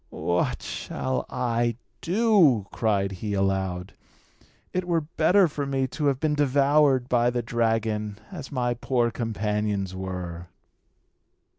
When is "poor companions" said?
8.73-9.95